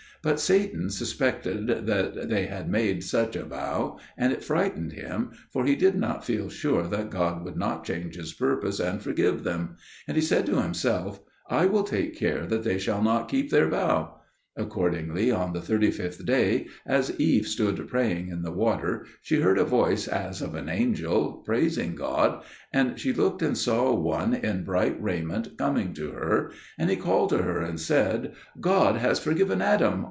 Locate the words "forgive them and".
9.01-10.15